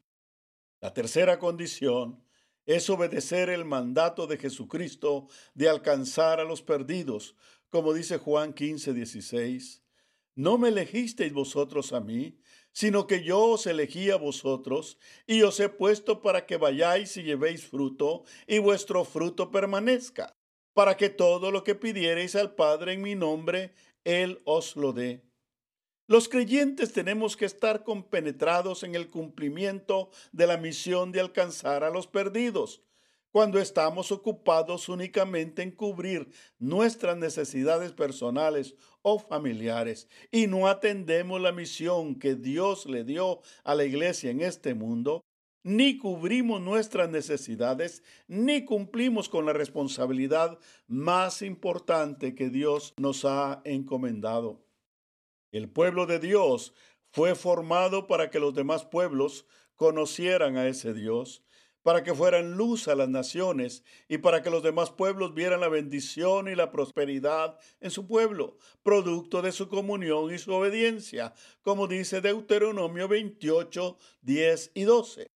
La 0.83 0.93
tercera 0.93 1.39
condición 1.39 2.23
es 2.67 2.91
obedecer 2.91 3.49
el 3.49 3.65
mandato 3.65 4.27
de 4.27 4.37
Jesucristo 4.37 5.29
de 5.55 5.69
alcanzar 5.69 6.41
a 6.41 6.45
los 6.45 6.63
perdidos, 6.63 7.37
como 7.77 7.93
dice 7.93 8.17
Juan 8.17 8.55
15, 8.55 8.95
16. 8.95 9.83
No 10.35 10.57
me 10.57 10.69
elegisteis 10.69 11.35
vosotros 11.35 11.93
a 11.93 12.01
mí, 12.01 12.39
sino 12.73 13.07
que 13.07 13.23
yo 13.23 13.39
os 13.39 13.67
elegí 13.67 14.09
a 14.11 14.17
vosotros, 14.17 14.97
y 15.27 15.43
os 15.43 15.61
he 15.61 15.69
puesto 15.69 16.23
para 16.23 16.47
que 16.47 16.57
vayáis 16.57 17.19
y 17.19 17.23
llevéis 17.23 17.67
fruto, 17.67 18.25
y 18.47 18.61
vuestro 18.61 19.05
fruto 19.05 19.51
permanezca, 19.51 20.35
para 20.73 20.97
que 20.97 21.11
todo 21.11 21.51
lo 21.51 21.65
que 21.65 21.75
pidiereis 21.75 22.35
al 22.35 22.55
Padre 22.55 22.95
en 22.95 23.03
mi 23.03 23.15
nombre, 23.15 23.75
Él 24.05 24.41
os 24.47 24.75
lo 24.75 24.95
dé. 24.95 25.23
Los 26.07 26.31
creyentes 26.31 26.95
tenemos 26.95 27.37
que 27.37 27.45
estar 27.45 27.85
compenetrados 27.85 28.85
en 28.85 28.95
el 28.95 29.11
cumplimiento 29.11 30.09
de 30.33 30.47
la 30.47 30.57
misión 30.57 31.13
de 31.13 31.21
alcanzar 31.21 31.85
a 31.85 31.91
los 31.91 32.07
perdidos. 32.07 32.86
Cuando 33.37 33.61
estamos 33.61 34.13
ocupados 34.13 34.89
únicamente 34.89 35.61
en 35.61 35.71
cubrir 35.71 36.27
nuestras 36.59 37.19
necesidades 37.19 37.93
personales 37.93 38.75
o 39.03 39.19
familiares 39.19 40.09
y 40.31 40.47
no 40.47 40.69
atendemos 40.69 41.39
la 41.39 41.53
misión 41.53 42.15
que 42.19 42.35
Dios 42.35 42.87
le 42.87 43.05
dio 43.05 43.43
a 43.63 43.75
la 43.75 43.85
iglesia 43.85 44.31
en 44.31 44.41
este 44.41 44.73
mundo, 44.73 45.21
ni 45.63 45.99
cubrimos 45.99 46.63
nuestras 46.63 47.11
necesidades, 47.11 48.03
ni 48.27 48.65
cumplimos 48.65 49.29
con 49.29 49.45
la 49.45 49.53
responsabilidad 49.53 50.59
más 50.87 51.43
importante 51.43 52.35
que 52.35 52.49
Dios 52.49 52.95
nos 52.97 53.27
ha 53.27 53.61
encomendado. 53.67 54.65
El 55.53 55.69
pueblo 55.69 56.07
de 56.07 56.21
Dios 56.21 56.73
fue 57.13 57.35
formado 57.35 58.07
para 58.07 58.31
que 58.31 58.41
los 58.41 58.55
demás 58.55 58.87
pueblos 58.87 59.45
conocieran 59.75 60.57
a 60.57 60.67
ese 60.69 60.95
Dios, 60.95 61.43
para 61.87 62.03
que 62.03 62.17
fueran 62.17 62.57
luz 62.57 62.89
a 62.89 62.97
las 62.97 63.09
naciones 63.09 63.85
y 64.09 64.19
para 64.19 64.43
que 64.43 64.51
los 64.51 64.65
demás 64.65 64.91
pueblos 64.91 65.35
vieran 65.35 65.61
la 65.61 65.69
bendición 65.69 66.49
y 66.49 66.57
la 66.57 66.73
prosperidad 66.73 67.61
en 67.79 67.93
su 67.93 68.09
pueblo, 68.09 68.59
producto 68.83 69.41
de 69.41 69.53
su 69.53 69.69
comunión 69.69 70.35
y 70.35 70.39
su 70.39 70.53
obediencia, 70.53 71.33
como 71.63 71.87
dice 71.87 72.21
Deuteronomio 72.21 73.07
28, 73.07 73.99
10 74.21 74.73
y 74.75 74.83
12. 74.83 75.31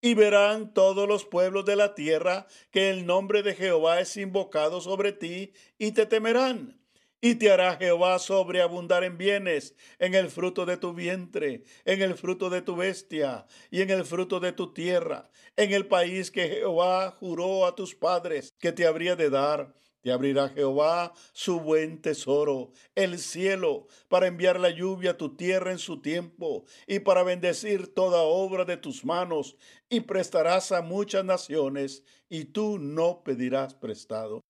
Y 0.00 0.14
verán 0.14 0.74
todos 0.74 1.06
los 1.06 1.24
pueblos 1.24 1.66
de 1.66 1.76
la 1.76 1.94
tierra 1.94 2.48
que 2.72 2.90
el 2.90 3.06
nombre 3.06 3.44
de 3.44 3.54
Jehová 3.54 4.00
es 4.00 4.16
invocado 4.16 4.80
sobre 4.80 5.12
ti 5.12 5.52
y 5.78 5.92
te 5.92 6.06
temerán 6.06 6.81
y 7.24 7.36
te 7.36 7.52
hará 7.52 7.76
Jehová 7.76 8.18
sobreabundar 8.18 9.04
en 9.04 9.16
bienes, 9.16 9.76
en 10.00 10.14
el 10.14 10.28
fruto 10.28 10.66
de 10.66 10.76
tu 10.76 10.92
vientre, 10.92 11.62
en 11.84 12.02
el 12.02 12.14
fruto 12.16 12.50
de 12.50 12.62
tu 12.62 12.74
bestia 12.74 13.46
y 13.70 13.80
en 13.80 13.90
el 13.90 14.04
fruto 14.04 14.40
de 14.40 14.50
tu 14.50 14.74
tierra, 14.74 15.30
en 15.56 15.72
el 15.72 15.86
país 15.86 16.32
que 16.32 16.48
Jehová 16.48 17.12
juró 17.12 17.64
a 17.64 17.76
tus 17.76 17.94
padres 17.94 18.52
que 18.58 18.72
te 18.72 18.86
habría 18.86 19.14
de 19.14 19.30
dar. 19.30 19.72
Te 20.00 20.10
abrirá 20.10 20.48
Jehová 20.48 21.12
su 21.32 21.60
buen 21.60 22.02
tesoro, 22.02 22.72
el 22.96 23.20
cielo, 23.20 23.86
para 24.08 24.26
enviar 24.26 24.58
la 24.58 24.70
lluvia 24.70 25.12
a 25.12 25.16
tu 25.16 25.36
tierra 25.36 25.70
en 25.70 25.78
su 25.78 26.02
tiempo, 26.02 26.64
y 26.88 26.98
para 26.98 27.22
bendecir 27.22 27.94
toda 27.94 28.22
obra 28.22 28.64
de 28.64 28.76
tus 28.76 29.04
manos, 29.04 29.56
y 29.88 30.00
prestarás 30.00 30.72
a 30.72 30.82
muchas 30.82 31.24
naciones, 31.24 32.02
y 32.28 32.46
tú 32.46 32.80
no 32.80 33.22
pedirás 33.22 33.74
prestado. 33.74 34.42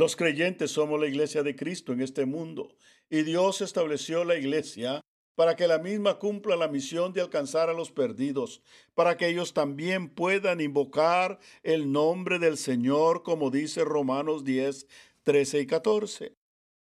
Los 0.00 0.16
creyentes 0.16 0.70
somos 0.70 0.98
la 0.98 1.08
iglesia 1.08 1.42
de 1.42 1.54
Cristo 1.54 1.92
en 1.92 2.00
este 2.00 2.24
mundo 2.24 2.74
y 3.10 3.20
Dios 3.20 3.60
estableció 3.60 4.24
la 4.24 4.34
iglesia 4.34 5.02
para 5.34 5.56
que 5.56 5.68
la 5.68 5.78
misma 5.78 6.18
cumpla 6.18 6.56
la 6.56 6.68
misión 6.68 7.12
de 7.12 7.20
alcanzar 7.20 7.68
a 7.68 7.74
los 7.74 7.90
perdidos, 7.90 8.62
para 8.94 9.18
que 9.18 9.28
ellos 9.28 9.52
también 9.52 10.08
puedan 10.08 10.62
invocar 10.62 11.38
el 11.62 11.92
nombre 11.92 12.38
del 12.38 12.56
Señor, 12.56 13.22
como 13.22 13.50
dice 13.50 13.84
Romanos 13.84 14.42
10, 14.42 14.86
13 15.22 15.60
y 15.60 15.66
14. 15.66 16.32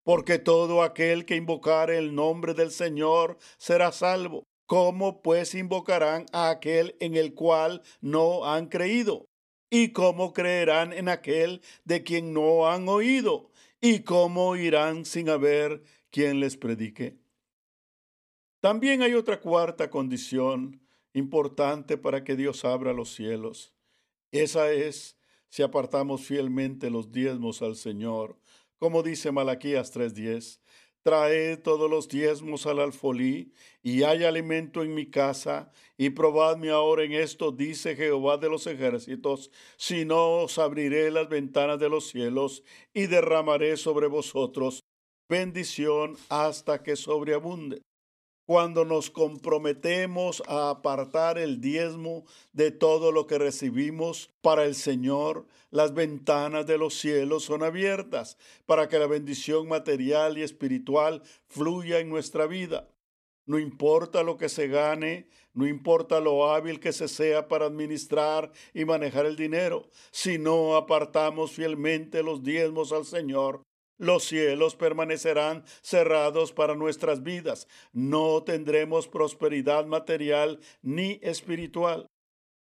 Porque 0.04 0.38
todo 0.38 0.84
aquel 0.84 1.24
que 1.24 1.38
invocare 1.38 1.98
el 1.98 2.14
nombre 2.14 2.56
del 2.56 2.72
Señor 2.72 3.38
será 3.58 3.94
salvo. 3.94 4.44
¿Cómo 4.66 5.22
pues 5.22 5.56
invocarán 5.56 6.26
a 6.34 6.50
aquel 6.50 6.98
en 7.00 7.16
el 7.16 7.34
cual 7.34 7.84
no 8.02 8.44
han 8.44 8.68
creído? 8.68 9.28
¿Y 9.70 9.90
cómo 9.90 10.34
creerán 10.34 10.94
en 10.94 11.10
aquel 11.10 11.62
de 11.84 12.04
quien 12.04 12.34
no 12.34 12.70
han 12.70 12.88
oído? 12.88 13.52
¿Y 13.82 14.00
cómo 14.00 14.56
irán 14.56 15.06
sin 15.06 15.30
haber 15.30 15.84
quien 16.10 16.40
les 16.40 16.56
predique? 16.56 17.18
También 18.60 19.02
hay 19.02 19.14
otra 19.14 19.40
cuarta 19.40 19.90
condición 19.90 20.82
importante 21.14 21.98
para 21.98 22.24
que 22.24 22.36
Dios 22.36 22.66
abra 22.66 22.94
los 22.94 23.14
cielos. 23.14 23.74
Esa 24.32 24.72
es 24.72 25.18
si 25.50 25.64
apartamos 25.64 26.22
fielmente 26.22 26.90
los 26.90 27.12
diezmos 27.12 27.62
al 27.62 27.76
Señor, 27.76 28.38
como 28.78 29.04
dice 29.04 29.32
Malaquías 29.32 29.92
3:10. 29.92 30.60
Traed 31.08 31.60
todos 31.60 31.90
los 31.90 32.10
diezmos 32.10 32.66
al 32.66 32.80
alfolí, 32.80 33.54
y 33.82 34.04
hay 34.04 34.26
alimento 34.26 34.84
en 34.84 34.94
mi 34.94 35.10
casa, 35.10 35.72
y 35.98 36.10
probadme 36.10 36.70
ahora 36.70 37.06
en 37.06 37.14
esto, 37.14 37.54
dice 37.54 37.96
Jehová 37.96 38.36
de 38.36 38.50
los 38.50 38.68
ejércitos, 38.68 39.50
si 39.78 40.04
no 40.04 40.42
os 40.42 40.58
abriré 40.58 41.10
las 41.10 41.30
ventanas 41.30 41.80
de 41.80 41.88
los 41.88 42.10
cielos, 42.10 42.62
y 42.94 43.08
derramaré 43.08 43.78
sobre 43.78 44.08
vosotros 44.08 44.84
bendición 45.30 46.18
hasta 46.28 46.84
que 46.84 46.98
sobreabunde 46.98 47.84
cuando 48.48 48.86
nos 48.86 49.12
comprometemos 49.12 50.42
a 50.48 50.70
apartar 50.70 51.38
el 51.38 51.60
diezmo 51.60 52.24
de 52.54 52.72
todo 52.72 53.12
lo 53.12 53.28
que 53.28 53.38
recibimos 53.38 54.32
para 54.42 54.64
el 54.64 54.74
Señor, 54.74 55.46
las 55.70 55.94
ventanas 55.94 56.66
de 56.66 56.78
los 56.78 56.98
cielos 56.98 57.44
son 57.44 57.62
abiertas 57.62 58.38
para 58.66 58.88
que 58.88 59.00
la 59.00 59.08
bendición 59.08 59.68
material 59.68 60.38
y 60.38 60.44
espiritual 60.44 61.24
fluya 61.50 62.00
en 62.00 62.08
nuestra 62.08 62.48
vida. 62.48 62.88
No 63.46 63.60
importa 63.60 64.24
lo 64.24 64.38
que 64.38 64.48
se 64.48 64.70
gane, 64.70 65.28
no 65.54 65.68
importa 65.68 66.22
lo 66.22 66.50
hábil 66.50 66.80
que 66.80 66.94
se 66.94 67.10
sea 67.10 67.50
para 67.50 67.66
administrar 67.66 68.54
y 68.74 68.86
manejar 68.86 69.26
el 69.26 69.36
dinero, 69.36 69.90
si 70.12 70.38
no 70.38 70.78
apartamos 70.78 71.52
fielmente 71.52 72.24
los 72.24 72.44
diezmos 72.44 72.94
al 72.94 73.04
Señor, 73.04 73.67
los 73.98 74.24
cielos 74.26 74.76
permanecerán 74.76 75.64
cerrados 75.82 76.54
para 76.54 76.76
nuestras 76.76 77.24
vidas. 77.24 77.68
No 77.94 78.44
tendremos 78.44 79.08
prosperidad 79.08 79.86
material 79.86 80.60
ni 80.82 81.20
espiritual. 81.22 82.08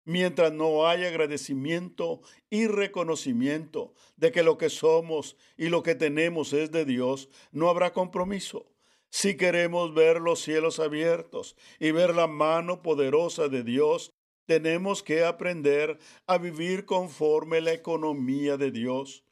Mientras 0.04 0.52
no 0.52 0.88
haya 0.88 1.08
agradecimiento 1.08 2.22
y 2.50 2.66
reconocimiento 2.66 3.94
de 4.16 4.32
que 4.32 4.42
lo 4.42 4.58
que 4.58 4.68
somos 4.68 5.36
y 5.56 5.68
lo 5.68 5.82
que 5.82 5.94
tenemos 5.94 6.52
es 6.52 6.72
de 6.72 6.84
Dios, 6.84 7.28
no 7.52 7.68
habrá 7.68 7.92
compromiso. 7.92 8.66
Si 9.10 9.36
queremos 9.36 9.94
ver 9.94 10.20
los 10.20 10.40
cielos 10.40 10.80
abiertos 10.80 11.54
y 11.78 11.92
ver 11.92 12.14
la 12.14 12.26
mano 12.26 12.82
poderosa 12.82 13.48
de 13.48 13.62
Dios, 13.62 14.10
tenemos 14.46 15.02
que 15.02 15.24
aprender 15.24 15.98
a 16.26 16.38
vivir 16.38 16.84
conforme 16.84 17.60
la 17.60 17.72
economía 17.72 18.56
de 18.56 18.70
Dios. 18.70 19.22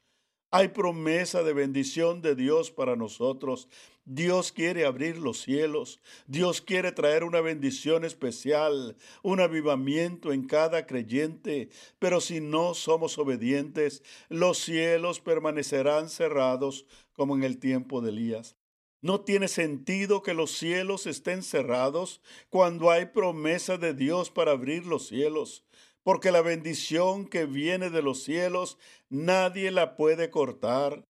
Hay 0.53 0.67
promesa 0.67 1.43
de 1.43 1.53
bendición 1.53 2.21
de 2.21 2.35
Dios 2.35 2.71
para 2.71 2.97
nosotros. 2.97 3.69
Dios 4.03 4.51
quiere 4.51 4.85
abrir 4.85 5.17
los 5.17 5.39
cielos. 5.39 6.01
Dios 6.27 6.61
quiere 6.61 6.91
traer 6.91 7.23
una 7.23 7.39
bendición 7.39 8.03
especial, 8.03 8.97
un 9.23 9.39
avivamiento 9.39 10.33
en 10.33 10.45
cada 10.45 10.85
creyente. 10.85 11.69
Pero 11.99 12.19
si 12.19 12.41
no 12.41 12.73
somos 12.73 13.17
obedientes, 13.17 14.03
los 14.27 14.57
cielos 14.57 15.21
permanecerán 15.21 16.09
cerrados 16.09 16.85
como 17.13 17.37
en 17.37 17.43
el 17.43 17.57
tiempo 17.57 18.01
de 18.01 18.09
Elías. 18.09 18.57
No 19.01 19.21
tiene 19.21 19.47
sentido 19.47 20.21
que 20.21 20.33
los 20.33 20.51
cielos 20.51 21.07
estén 21.07 21.43
cerrados 21.43 22.21
cuando 22.49 22.91
hay 22.91 23.05
promesa 23.05 23.77
de 23.77 23.93
Dios 23.93 24.29
para 24.29 24.51
abrir 24.51 24.85
los 24.85 25.07
cielos 25.07 25.63
porque 26.03 26.31
la 26.31 26.41
bendición 26.41 27.27
que 27.27 27.45
viene 27.45 27.89
de 27.89 28.01
los 28.01 28.23
cielos 28.23 28.77
nadie 29.09 29.71
la 29.71 29.95
puede 29.95 30.29
cortar. 30.29 31.05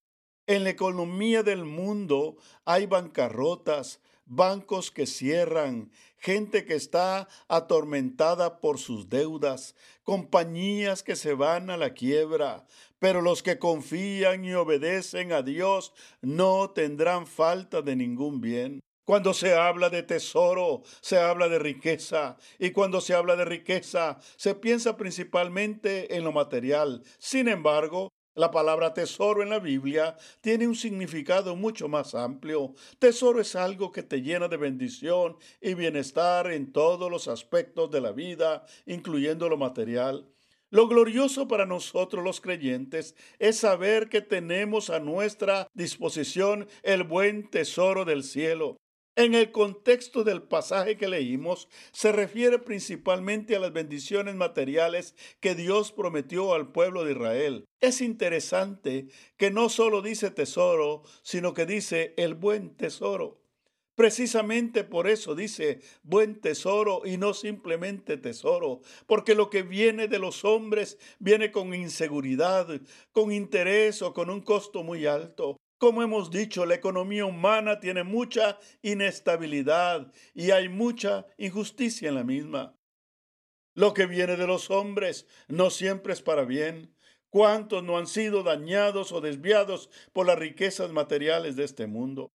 En 0.47 0.63
la 0.63 0.71
economía 0.71 1.43
del 1.43 1.65
mundo 1.65 2.35
hay 2.65 2.85
bancarrotas, 2.85 4.01
bancos 4.25 4.91
que 4.91 5.07
cierran, 5.07 5.91
gente 6.17 6.65
que 6.65 6.75
está 6.75 7.27
atormentada 7.47 8.59
por 8.59 8.79
sus 8.79 9.09
deudas, 9.09 9.75
compañías 10.03 11.03
que 11.03 11.15
se 11.15 11.33
van 11.33 11.69
a 11.69 11.77
la 11.77 11.93
quiebra, 11.93 12.65
pero 12.99 13.21
los 13.21 13.43
que 13.43 13.59
confían 13.59 14.45
y 14.45 14.53
obedecen 14.53 15.31
a 15.31 15.41
Dios 15.41 15.93
no 16.21 16.69
tendrán 16.71 17.27
falta 17.27 17.81
de 17.81 17.95
ningún 17.95 18.41
bien. 18.41 18.81
Cuando 19.03 19.33
se 19.33 19.53
habla 19.55 19.89
de 19.89 20.03
tesoro, 20.03 20.83
se 21.01 21.17
habla 21.17 21.49
de 21.49 21.59
riqueza. 21.59 22.37
Y 22.59 22.71
cuando 22.71 23.01
se 23.01 23.15
habla 23.15 23.35
de 23.35 23.45
riqueza, 23.45 24.19
se 24.37 24.55
piensa 24.55 24.95
principalmente 24.95 26.15
en 26.15 26.23
lo 26.23 26.31
material. 26.31 27.03
Sin 27.17 27.47
embargo, 27.47 28.11
la 28.35 28.49
palabra 28.49 28.93
tesoro 28.93 29.43
en 29.43 29.49
la 29.49 29.59
Biblia 29.59 30.15
tiene 30.39 30.65
un 30.65 30.75
significado 30.75 31.55
mucho 31.55 31.89
más 31.89 32.15
amplio. 32.15 32.73
Tesoro 32.99 33.41
es 33.41 33.55
algo 33.55 33.91
que 33.91 34.03
te 34.03 34.21
llena 34.21 34.47
de 34.47 34.55
bendición 34.55 35.35
y 35.59 35.73
bienestar 35.73 36.51
en 36.51 36.71
todos 36.71 37.11
los 37.11 37.27
aspectos 37.27 37.91
de 37.91 37.99
la 37.99 38.13
vida, 38.13 38.65
incluyendo 38.85 39.49
lo 39.49 39.57
material. 39.57 40.31
Lo 40.69 40.87
glorioso 40.87 41.49
para 41.49 41.65
nosotros 41.65 42.23
los 42.23 42.39
creyentes 42.39 43.15
es 43.39 43.57
saber 43.57 44.07
que 44.07 44.21
tenemos 44.21 44.89
a 44.89 45.01
nuestra 45.01 45.67
disposición 45.73 46.69
el 46.83 47.03
buen 47.03 47.49
tesoro 47.49 48.05
del 48.05 48.23
cielo. 48.23 48.80
En 49.17 49.35
el 49.35 49.51
contexto 49.51 50.23
del 50.23 50.41
pasaje 50.41 50.95
que 50.95 51.09
leímos, 51.09 51.67
se 51.91 52.13
refiere 52.13 52.59
principalmente 52.59 53.57
a 53.57 53.59
las 53.59 53.73
bendiciones 53.73 54.35
materiales 54.35 55.15
que 55.41 55.53
Dios 55.53 55.91
prometió 55.91 56.53
al 56.53 56.71
pueblo 56.71 57.03
de 57.03 57.11
Israel. 57.11 57.65
Es 57.81 57.99
interesante 57.99 59.07
que 59.35 59.51
no 59.51 59.67
solo 59.67 60.01
dice 60.01 60.31
tesoro, 60.31 61.03
sino 61.23 61.53
que 61.53 61.65
dice 61.65 62.13
el 62.15 62.35
buen 62.35 62.77
tesoro. 62.77 63.41
Precisamente 63.95 64.85
por 64.85 65.09
eso 65.09 65.35
dice 65.35 65.81
buen 66.03 66.39
tesoro 66.39 67.01
y 67.03 67.17
no 67.17 67.33
simplemente 67.33 68.15
tesoro, 68.15 68.79
porque 69.07 69.35
lo 69.35 69.49
que 69.49 69.63
viene 69.63 70.07
de 70.07 70.19
los 70.19 70.45
hombres 70.45 70.97
viene 71.19 71.51
con 71.51 71.73
inseguridad, 71.73 72.67
con 73.11 73.33
interés 73.33 74.01
o 74.01 74.13
con 74.13 74.29
un 74.29 74.39
costo 74.39 74.83
muy 74.83 75.05
alto. 75.05 75.57
Como 75.81 76.03
hemos 76.03 76.29
dicho, 76.29 76.67
la 76.67 76.75
economía 76.75 77.25
humana 77.25 77.79
tiene 77.79 78.03
mucha 78.03 78.59
inestabilidad 78.83 80.13
y 80.35 80.51
hay 80.51 80.69
mucha 80.69 81.25
injusticia 81.39 82.09
en 82.09 82.13
la 82.13 82.23
misma. 82.23 82.77
Lo 83.73 83.95
que 83.95 84.05
viene 84.05 84.37
de 84.37 84.45
los 84.45 84.69
hombres 84.69 85.25
no 85.47 85.71
siempre 85.71 86.13
es 86.13 86.21
para 86.21 86.45
bien. 86.45 86.95
¿Cuántos 87.31 87.83
no 87.83 87.97
han 87.97 88.05
sido 88.05 88.43
dañados 88.43 89.11
o 89.11 89.21
desviados 89.21 89.89
por 90.13 90.27
las 90.27 90.37
riquezas 90.37 90.91
materiales 90.91 91.55
de 91.55 91.63
este 91.63 91.87
mundo? 91.87 92.31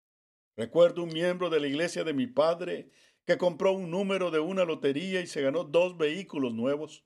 Recuerdo 0.56 1.04
un 1.04 1.12
miembro 1.12 1.48
de 1.48 1.61
la 1.61 1.68
iglesia 1.68 2.02
de 2.02 2.14
mi 2.14 2.26
padre 2.26 2.90
que 3.26 3.38
compró 3.38 3.70
un 3.70 3.92
número 3.92 4.32
de 4.32 4.40
una 4.40 4.64
lotería 4.64 5.20
y 5.20 5.28
se 5.28 5.42
ganó 5.42 5.62
dos 5.62 5.96
vehículos 5.96 6.52
nuevos. 6.52 7.04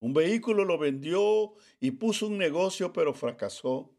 Un 0.00 0.14
vehículo 0.14 0.64
lo 0.64 0.78
vendió 0.78 1.56
y 1.78 1.90
puso 1.90 2.26
un 2.26 2.38
negocio 2.38 2.94
pero 2.94 3.12
fracasó 3.12 3.97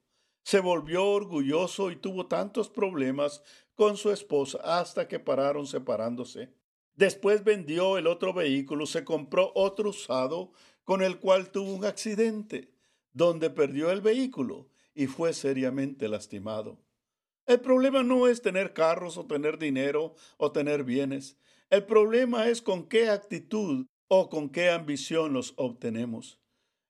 se 0.49 0.61
volvió 0.61 1.05
orgulloso 1.05 1.91
y 1.91 1.95
tuvo 1.95 2.25
tantos 2.25 2.69
problemas 2.69 3.43
con 3.75 3.97
su 3.97 4.09
esposa 4.09 4.57
hasta 4.63 5.07
que 5.07 5.19
pararon 5.19 5.67
separándose. 5.67 6.51
Después 6.95 7.43
vendió 7.43 7.99
el 7.99 8.07
otro 8.07 8.33
vehículo, 8.33 8.87
se 8.87 9.03
compró 9.03 9.51
otro 9.53 9.91
usado 9.91 10.51
con 10.85 11.03
el 11.03 11.19
cual 11.19 11.51
tuvo 11.51 11.71
un 11.71 11.85
accidente, 11.85 12.73
donde 13.13 13.51
perdió 13.51 13.91
el 13.91 14.01
vehículo 14.01 14.67
y 14.95 15.05
fue 15.05 15.33
seriamente 15.33 16.07
lastimado. 16.07 16.79
El 17.45 17.59
problema 17.59 18.01
no 18.01 18.27
es 18.27 18.41
tener 18.41 18.73
carros 18.73 19.19
o 19.19 19.27
tener 19.27 19.59
dinero 19.59 20.15
o 20.37 20.51
tener 20.51 20.83
bienes. 20.83 21.37
El 21.69 21.85
problema 21.85 22.47
es 22.47 22.63
con 22.63 22.87
qué 22.87 23.11
actitud 23.11 23.85
o 24.07 24.29
con 24.29 24.49
qué 24.49 24.71
ambición 24.71 25.31
los 25.31 25.53
obtenemos. 25.57 26.38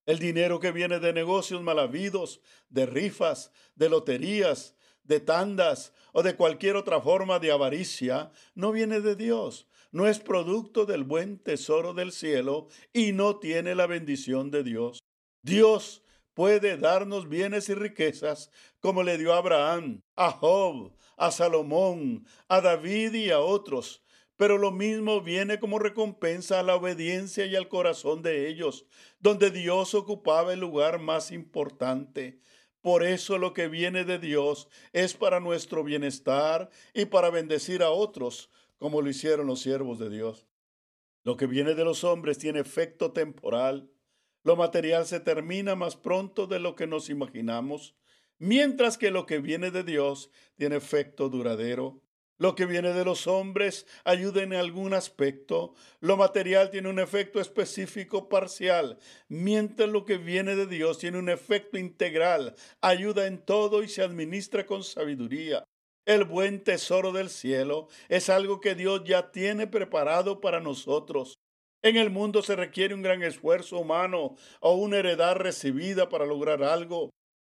El 0.06 0.20
dinero 0.20 0.60
que 0.60 0.72
viene 0.72 1.00
de 1.00 1.14
negocios 1.14 1.62
mal 1.62 1.80
habidos, 1.80 2.42
de 2.70 2.86
rifas, 2.86 3.52
de 3.76 3.90
loterías, 3.90 4.76
de 5.04 5.20
tandas 5.20 5.94
o 6.12 6.24
de 6.24 6.36
cualquier 6.36 6.76
otra 6.76 7.02
forma 7.02 7.40
de 7.40 7.52
avaricia, 7.52 8.32
no 8.56 8.72
viene 8.72 9.02
de 9.02 9.16
Dios, 9.16 9.68
no 9.92 10.08
es 10.08 10.20
producto 10.20 10.86
del 10.86 11.04
buen 11.04 11.40
tesoro 11.40 11.94
del 11.94 12.12
cielo 12.12 12.68
y 12.94 13.12
no 13.12 13.38
tiene 13.38 13.76
la 13.76 13.88
bendición 13.88 14.52
de 14.52 14.64
Dios. 14.64 15.00
Dios 15.42 16.04
puede 16.34 16.78
darnos 16.78 17.28
bienes 17.28 17.70
y 17.70 17.74
riquezas 17.74 18.52
como 18.80 19.04
le 19.04 19.18
dio 19.18 19.34
a 19.34 19.38
Abraham, 19.38 20.02
a 20.16 20.32
Job, 20.32 20.94
a 21.18 21.32
Salomón, 21.32 22.26
a 22.48 22.62
David 22.62 23.14
y 23.14 23.32
a 23.32 23.40
otros, 23.40 24.04
pero 24.40 24.58
lo 24.58 24.72
mismo 24.72 25.20
viene 25.20 25.60
como 25.60 25.80
recompensa 25.80 26.62
a 26.62 26.64
la 26.64 26.78
obediencia 26.78 27.46
y 27.46 27.58
al 27.58 27.68
corazón 27.68 28.22
de 28.22 28.48
ellos, 28.48 28.86
donde 29.20 29.52
Dios 29.52 29.94
ocupaba 29.94 30.54
el 30.54 30.62
lugar 30.62 30.98
más 30.98 31.34
importante. 31.34 32.40
Por 32.80 33.04
eso 33.04 33.38
lo 33.38 33.54
que 33.54 33.68
viene 33.68 34.06
de 34.06 34.18
Dios 34.18 34.70
es 34.94 35.14
para 35.14 35.42
nuestro 35.42 35.84
bienestar 35.84 36.70
y 36.94 37.04
para 37.04 37.30
bendecir 37.32 37.84
a 37.84 37.90
otros, 37.90 38.50
como 38.78 39.02
lo 39.02 39.10
hicieron 39.10 39.46
los 39.46 39.60
siervos 39.60 40.00
de 40.00 40.10
Dios. 40.10 40.48
Lo 41.26 41.36
que 41.36 41.46
viene 41.46 41.76
de 41.76 41.84
los 41.84 42.06
hombres 42.06 42.38
tiene 42.38 42.62
efecto 42.62 43.12
temporal. 43.12 43.92
Lo 44.44 44.56
material 44.56 45.06
se 45.06 45.20
termina 45.20 45.76
más 45.76 45.98
pronto 45.98 46.48
de 46.48 46.60
lo 46.60 46.78
que 46.78 46.88
nos 46.88 47.10
imaginamos, 47.10 47.94
mientras 48.38 48.98
que 48.98 49.12
lo 49.12 49.26
que 49.26 49.40
viene 49.40 49.70
de 49.70 49.84
Dios 49.84 50.32
tiene 50.56 50.78
efecto 50.78 51.28
duradero. 51.28 52.02
Lo 52.40 52.56
que 52.56 52.66
viene 52.66 52.94
de 52.94 53.04
los 53.04 53.28
hombres 53.28 53.86
ayuda 54.06 54.42
en 54.42 54.54
algún 54.54 54.94
aspecto. 54.94 55.74
Lo 56.00 56.16
material 56.16 56.72
tiene 56.72 56.88
un 56.88 56.98
efecto 56.98 57.42
específico 57.42 58.30
parcial, 58.30 58.98
mientras 59.28 59.90
lo 59.90 60.06
que 60.06 60.18
viene 60.18 60.56
de 60.56 60.66
Dios 60.66 61.00
tiene 61.00 61.20
un 61.20 61.28
efecto 61.28 61.78
integral, 61.78 62.56
ayuda 62.80 63.28
en 63.28 63.44
todo 63.44 63.84
y 63.84 63.90
se 63.90 64.04
administra 64.04 64.66
con 64.66 64.86
sabiduría. 64.86 65.66
El 66.06 66.24
buen 66.24 66.64
tesoro 66.64 67.12
del 67.12 67.30
cielo 67.30 67.90
es 68.08 68.30
algo 68.30 68.62
que 68.62 68.74
Dios 68.74 69.04
ya 69.04 69.32
tiene 69.32 69.68
preparado 69.68 70.40
para 70.40 70.62
nosotros. 70.62 71.38
En 71.82 71.98
el 71.98 72.10
mundo 72.10 72.42
se 72.42 72.56
requiere 72.56 72.94
un 72.96 73.02
gran 73.02 73.22
esfuerzo 73.22 73.80
humano 73.80 74.38
o 74.62 74.76
una 74.76 74.98
heredad 74.98 75.36
recibida 75.36 76.08
para 76.08 76.26
lograr 76.26 76.64
algo 76.64 77.10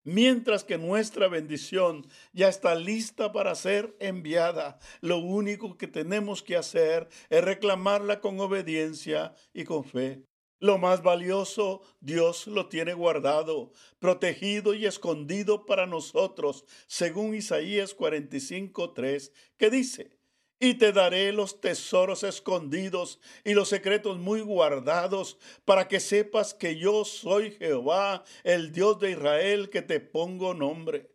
mientras 0.09 0.63
que 0.63 0.79
nuestra 0.79 1.27
bendición 1.27 2.07
ya 2.33 2.49
está 2.49 2.73
lista 2.73 3.31
para 3.31 3.53
ser 3.53 3.95
enviada. 3.99 4.79
Lo 5.01 5.19
único 5.19 5.77
que 5.77 5.87
tenemos 5.87 6.41
que 6.41 6.57
hacer 6.57 7.07
es 7.29 7.43
reclamarla 7.43 8.19
con 8.19 8.39
obediencia 8.39 9.35
y 9.53 9.65
con 9.65 9.83
fe. 9.83 10.23
Lo 10.59 10.77
más 10.77 11.03
valioso 11.03 11.81
Dios 12.01 12.47
lo 12.47 12.67
tiene 12.67 12.93
guardado, 12.93 13.71
protegido 13.99 14.73
y 14.73 14.85
escondido 14.85 15.65
para 15.65 15.85
nosotros, 15.85 16.65
según 16.87 17.35
Isaías 17.35 17.95
45:3, 17.95 19.31
que 19.57 19.69
dice: 19.69 20.18
y 20.59 20.75
te 20.75 20.91
daré 20.91 21.31
los 21.31 21.61
tesoros 21.61 22.23
escondidos 22.23 23.19
y 23.43 23.53
los 23.53 23.69
secretos 23.69 24.19
muy 24.19 24.41
guardados, 24.41 25.37
para 25.65 25.87
que 25.87 25.99
sepas 25.99 26.53
que 26.53 26.77
yo 26.77 27.05
soy 27.05 27.51
Jehová, 27.51 28.23
el 28.43 28.71
Dios 28.71 28.99
de 28.99 29.11
Israel, 29.11 29.69
que 29.69 29.81
te 29.81 29.99
pongo 29.99 30.53
nombre. 30.53 31.09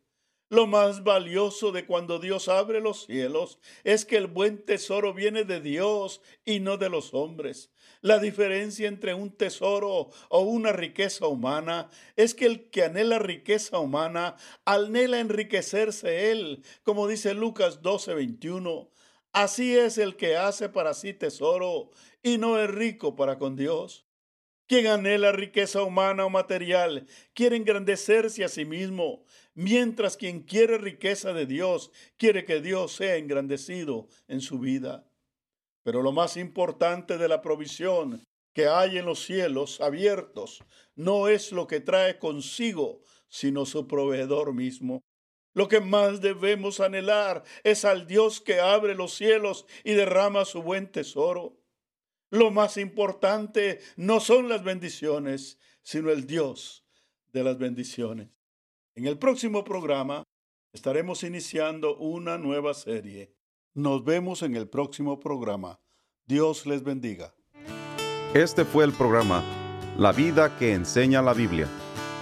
Lo 0.51 0.67
más 0.67 1.03
valioso 1.03 1.73
de 1.73 1.85
cuando 1.85 2.19
Dios 2.19 2.49
abre 2.49 2.81
los 2.81 3.07
cielos 3.07 3.59
es 3.83 4.05
que 4.05 4.17
el 4.17 4.29
buen 4.29 4.65
tesoro 4.65 5.13
viene 5.13 5.45
de 5.45 5.61
Dios 5.61 6.21
y 6.45 6.61
no 6.61 6.77
de 6.77 6.91
los 6.91 7.13
hombres. 7.13 7.73
La 8.03 8.19
diferencia 8.19 8.87
entre 8.87 9.15
un 9.15 9.31
tesoro 9.31 10.11
o 10.29 10.41
una 10.41 10.73
riqueza 10.73 11.27
humana 11.27 11.89
es 12.15 12.35
que 12.35 12.47
el 12.47 12.69
que 12.71 12.85
anhela 12.85 13.19
riqueza 13.19 13.79
humana 13.79 14.37
anhela 14.65 15.19
enriquecerse 15.19 16.31
él, 16.31 16.63
como 16.83 17.09
dice 17.09 17.35
Lucas 17.35 17.83
12:21. 17.83 18.91
Así 19.35 19.77
es 19.77 19.99
el 19.99 20.15
que 20.15 20.37
hace 20.37 20.69
para 20.69 20.95
sí 20.95 21.13
tesoro 21.13 21.91
y 22.23 22.39
no 22.39 22.57
es 22.57 22.71
rico 22.71 23.17
para 23.17 23.37
con 23.37 23.57
Dios. 23.57 24.07
Quien 24.69 24.87
anhela 24.87 25.33
riqueza 25.33 25.83
humana 25.83 26.25
o 26.25 26.31
material 26.31 27.09
quiere 27.35 27.57
engrandecerse 27.57 28.45
a 28.45 28.49
sí 28.49 28.65
mismo, 28.65 29.25
mientras 29.55 30.17
quien 30.17 30.45
quiere 30.45 30.79
riqueza 30.79 31.33
de 31.33 31.47
Dios 31.47 31.91
quiere 32.17 32.45
que 32.45 32.61
Dios 32.61 32.93
sea 32.93 33.17
engrandecido 33.17 34.07
en 34.29 34.41
su 34.41 34.61
vida. 34.61 35.05
Pero 35.83 36.01
lo 36.01 36.13
más 36.13 36.37
importante 36.37 37.19
de 37.19 37.27
la 37.27 37.43
provisión 37.43 38.23
que 38.53 38.69
hay 38.69 38.99
en 38.99 39.05
los 39.05 39.25
cielos 39.25 39.81
abiertos 39.81 40.63
no 40.95 41.27
es 41.27 41.51
lo 41.51 41.67
que 41.67 41.81
trae 41.81 42.21
consigo, 42.21 43.03
sino 43.29 43.67
su 43.67 43.89
proveedor 43.89 44.55
mismo. 44.55 45.03
Lo 45.55 45.69
que 45.69 45.81
más 45.81 46.21
debemos 46.21 46.81
anhelar 46.81 47.45
es 47.63 47.85
al 47.85 48.07
Dios 48.07 48.41
que 48.41 48.61
abre 48.61 48.95
los 48.95 49.15
cielos 49.15 49.67
y 49.85 49.93
derrama 49.93 50.45
su 50.45 50.63
buen 50.63 50.91
tesoro. 50.91 51.57
Lo 52.31 52.51
más 52.51 52.77
importante 52.77 53.81
no 53.97 54.19
son 54.19 54.49
las 54.49 54.65
bendiciones, 54.65 55.59
sino 55.83 56.11
el 56.11 56.27
Dios 56.27 56.85
de 57.33 57.45
las 57.45 57.57
bendiciones. 57.59 58.29
En 58.97 59.07
el 59.07 59.19
próximo 59.19 59.65
programa 59.65 60.25
estaremos 60.73 61.23
iniciando 61.23 61.97
una 61.97 62.37
nueva 62.37 62.75
serie. 62.75 63.33
Nos 63.75 64.05
vemos 64.05 64.43
en 64.43 64.57
el 64.57 64.69
próximo 64.69 65.21
programa. 65.21 65.81
Dios 66.27 66.67
les 66.67 66.83
bendiga. 66.83 67.35
Este 68.35 68.65
fue 68.65 68.85
el 68.85 68.93
programa 68.93 69.45
La 69.99 70.11
vida 70.11 70.57
que 70.59 70.73
enseña 70.73 71.23
la 71.23 71.35
Biblia 71.35 71.69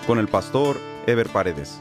con 0.07 0.19
el 0.19 0.29
pastor 0.29 0.77
Ever 1.07 1.29
Paredes. 1.29 1.81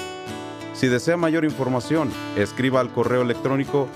Si 0.81 0.87
desea 0.87 1.15
mayor 1.15 1.45
información, 1.45 2.09
escriba 2.35 2.79
al 2.79 2.89
correo 2.89 3.21
electrónico 3.21 3.87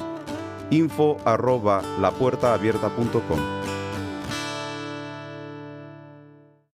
info 0.69 1.17
arroba 1.25 1.81
lapuertaabierta.com. 1.99 3.54